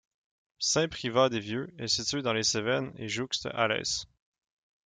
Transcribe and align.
Saint-Privat-des-Vieux 0.57 1.75
est 1.77 1.87
situé 1.87 2.23
dans 2.23 2.33
les 2.33 2.41
Cévennes 2.41 2.91
et 2.97 3.07
jouxte 3.07 3.47
Alès. 3.53 4.07